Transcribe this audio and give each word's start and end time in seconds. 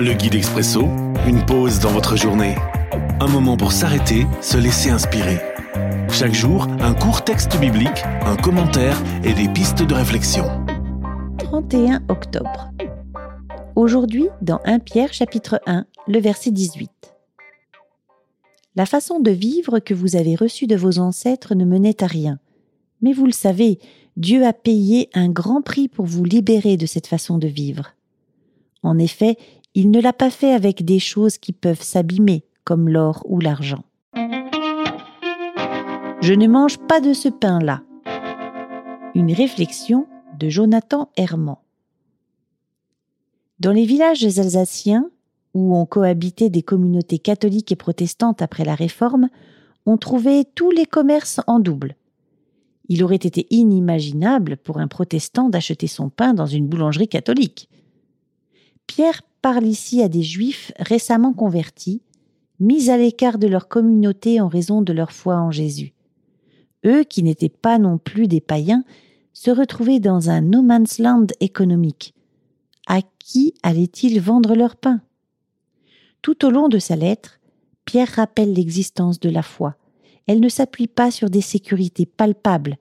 Le 0.00 0.12
guide 0.14 0.36
expresso, 0.36 0.82
une 1.26 1.44
pause 1.44 1.80
dans 1.80 1.90
votre 1.90 2.16
journée. 2.16 2.54
Un 3.18 3.26
moment 3.26 3.56
pour 3.56 3.72
s'arrêter, 3.72 4.28
se 4.40 4.56
laisser 4.56 4.90
inspirer. 4.90 5.40
Chaque 6.08 6.34
jour, 6.34 6.68
un 6.78 6.94
court 6.94 7.24
texte 7.24 7.58
biblique, 7.58 8.04
un 8.24 8.36
commentaire 8.36 8.96
et 9.24 9.32
des 9.32 9.48
pistes 9.48 9.82
de 9.82 9.94
réflexion. 9.94 10.44
31 11.38 12.04
octobre. 12.08 12.70
Aujourd'hui, 13.74 14.28
dans 14.40 14.60
1 14.64 14.78
Pierre 14.78 15.12
chapitre 15.12 15.60
1, 15.66 15.84
le 16.06 16.20
verset 16.20 16.52
18. 16.52 16.92
La 18.76 18.86
façon 18.86 19.18
de 19.18 19.32
vivre 19.32 19.80
que 19.80 19.94
vous 19.94 20.14
avez 20.14 20.36
reçue 20.36 20.68
de 20.68 20.76
vos 20.76 21.00
ancêtres 21.00 21.56
ne 21.56 21.64
menait 21.64 22.04
à 22.04 22.06
rien. 22.06 22.38
Mais 23.02 23.12
vous 23.12 23.26
le 23.26 23.32
savez, 23.32 23.80
Dieu 24.16 24.46
a 24.46 24.52
payé 24.52 25.10
un 25.14 25.28
grand 25.28 25.60
prix 25.60 25.88
pour 25.88 26.06
vous 26.06 26.22
libérer 26.22 26.76
de 26.76 26.86
cette 26.86 27.08
façon 27.08 27.36
de 27.36 27.48
vivre. 27.48 27.94
En 28.82 28.98
effet, 28.98 29.36
il 29.74 29.90
ne 29.90 30.00
l'a 30.00 30.12
pas 30.12 30.30
fait 30.30 30.52
avec 30.52 30.84
des 30.84 30.98
choses 30.98 31.38
qui 31.38 31.52
peuvent 31.52 31.82
s'abîmer, 31.82 32.44
comme 32.64 32.88
l'or 32.88 33.22
ou 33.26 33.40
l'argent. 33.40 33.84
Je 36.20 36.34
ne 36.34 36.46
mange 36.46 36.78
pas 36.78 37.00
de 37.00 37.12
ce 37.12 37.28
pain-là. 37.28 37.82
Une 39.14 39.32
réflexion 39.32 40.06
de 40.38 40.48
Jonathan 40.48 41.10
Herman. 41.16 41.56
Dans 43.60 43.72
les 43.72 43.84
villages 43.84 44.24
alsaciens, 44.24 45.10
où 45.54 45.76
ont 45.76 45.86
cohabité 45.86 46.50
des 46.50 46.62
communautés 46.62 47.18
catholiques 47.18 47.72
et 47.72 47.76
protestantes 47.76 48.42
après 48.42 48.64
la 48.64 48.74
Réforme, 48.74 49.28
on 49.86 49.96
trouvait 49.96 50.44
tous 50.44 50.70
les 50.70 50.86
commerces 50.86 51.40
en 51.46 51.58
double. 51.58 51.96
Il 52.88 53.02
aurait 53.02 53.16
été 53.16 53.46
inimaginable 53.50 54.56
pour 54.56 54.78
un 54.78 54.88
protestant 54.88 55.48
d'acheter 55.48 55.86
son 55.86 56.08
pain 56.08 56.34
dans 56.34 56.46
une 56.46 56.68
boulangerie 56.68 57.08
catholique. 57.08 57.68
Pierre 58.88 59.22
parle 59.42 59.66
ici 59.66 60.02
à 60.02 60.08
des 60.08 60.24
juifs 60.24 60.72
récemment 60.80 61.32
convertis, 61.32 62.02
mis 62.58 62.90
à 62.90 62.96
l'écart 62.96 63.38
de 63.38 63.46
leur 63.46 63.68
communauté 63.68 64.40
en 64.40 64.48
raison 64.48 64.82
de 64.82 64.92
leur 64.92 65.12
foi 65.12 65.36
en 65.36 65.52
Jésus. 65.52 65.92
Eux, 66.84 67.04
qui 67.04 67.22
n'étaient 67.22 67.48
pas 67.48 67.78
non 67.78 67.98
plus 67.98 68.26
des 68.26 68.40
païens, 68.40 68.82
se 69.32 69.52
retrouvaient 69.52 70.00
dans 70.00 70.30
un 70.30 70.40
no 70.40 70.62
man's 70.62 70.98
land 70.98 71.26
économique. 71.38 72.14
À 72.88 73.00
qui 73.20 73.54
allaient-ils 73.62 74.20
vendre 74.20 74.56
leur 74.56 74.74
pain? 74.74 75.00
Tout 76.22 76.44
au 76.44 76.50
long 76.50 76.68
de 76.68 76.80
sa 76.80 76.96
lettre, 76.96 77.38
Pierre 77.84 78.08
rappelle 78.08 78.52
l'existence 78.52 79.20
de 79.20 79.30
la 79.30 79.42
foi. 79.42 79.76
Elle 80.26 80.40
ne 80.40 80.48
s'appuie 80.48 80.88
pas 80.88 81.10
sur 81.10 81.30
des 81.30 81.40
sécurités 81.40 82.06
palpables, 82.06 82.78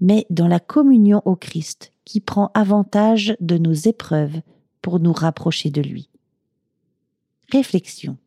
mais 0.00 0.26
dans 0.28 0.48
la 0.48 0.60
communion 0.60 1.22
au 1.24 1.36
Christ, 1.36 1.92
qui 2.04 2.20
prend 2.20 2.50
avantage 2.54 3.36
de 3.40 3.56
nos 3.56 3.72
épreuves 3.72 4.40
pour 4.84 5.00
nous 5.00 5.14
rapprocher 5.14 5.70
de 5.70 5.80
lui. 5.80 6.10
Réflexion. 7.50 8.18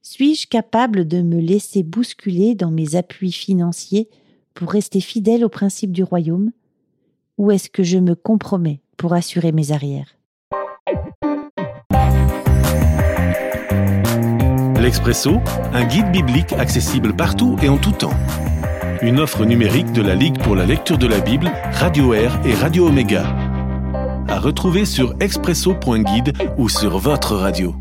Suis-je 0.00 0.46
capable 0.46 1.08
de 1.08 1.22
me 1.22 1.40
laisser 1.40 1.82
bousculer 1.82 2.54
dans 2.54 2.70
mes 2.70 2.94
appuis 2.94 3.32
financiers 3.32 4.08
pour 4.54 4.70
rester 4.70 5.00
fidèle 5.00 5.44
aux 5.44 5.48
principes 5.48 5.90
du 5.90 6.04
royaume? 6.04 6.52
Ou 7.36 7.50
est-ce 7.50 7.68
que 7.68 7.82
je 7.82 7.98
me 7.98 8.14
compromets 8.14 8.80
pour 8.96 9.12
assurer 9.12 9.50
mes 9.50 9.72
arrières? 9.72 10.14
L'Expresso, 14.80 15.38
un 15.72 15.84
guide 15.84 16.12
biblique 16.12 16.52
accessible 16.52 17.16
partout 17.16 17.56
et 17.60 17.68
en 17.68 17.78
tout 17.78 17.90
temps. 17.90 18.14
Une 19.02 19.18
offre 19.18 19.44
numérique 19.44 19.92
de 19.92 20.02
la 20.02 20.14
Ligue 20.14 20.38
pour 20.44 20.54
la 20.54 20.64
lecture 20.64 20.96
de 20.96 21.08
la 21.08 21.18
Bible, 21.18 21.50
Radio 21.72 22.14
Air 22.14 22.40
et 22.46 22.54
Radio 22.54 22.86
Omega 22.86 23.43
à 24.34 24.40
retrouver 24.40 24.84
sur 24.84 25.14
expresso.guide 25.20 26.32
ou 26.58 26.68
sur 26.68 26.98
votre 26.98 27.36
radio. 27.36 27.74